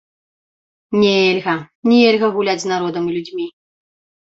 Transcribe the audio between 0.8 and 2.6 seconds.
Нельга, нельга гуляць